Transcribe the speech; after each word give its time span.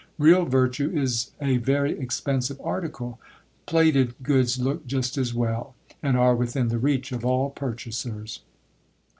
Real 0.17 0.45
virtue 0.45 0.89
is 0.89 1.29
a 1.39 1.57
very 1.57 1.91
expensive 1.99 2.59
article; 2.63 3.19
plated 3.67 4.15
goods 4.23 4.57
look 4.57 4.87
just 4.87 5.15
as 5.15 5.31
well, 5.31 5.75
and 6.01 6.17
are 6.17 6.35
within 6.35 6.69
the 6.69 6.79
reach 6.79 7.11
of 7.11 7.23
all 7.23 7.51
purchasers. 7.51 8.39